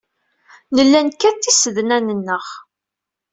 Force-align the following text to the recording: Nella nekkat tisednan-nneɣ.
Nella 0.75 0.99
nekkat 1.05 1.37
tisednan-nneɣ. 1.43 2.45